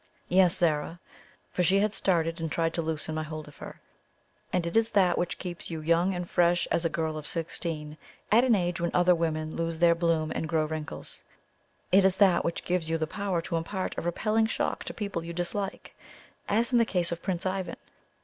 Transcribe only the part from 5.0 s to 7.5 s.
which keeps you young and fresh as a girl of